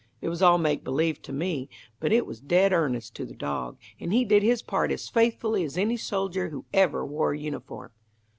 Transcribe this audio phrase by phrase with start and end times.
[0.19, 1.69] It was all make believe to me,
[1.99, 5.63] but it was dead earnest to the dog, and he did his part as faithfully
[5.63, 7.91] as any soldier who ever wore a uniform."